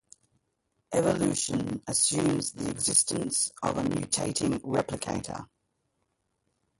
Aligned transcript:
Evolution 0.93 1.83
assumes 1.85 2.53
the 2.53 2.71
existence 2.71 3.51
of 3.61 3.77
a 3.77 3.83
mutating 3.83 4.57
replicator. 4.61 5.45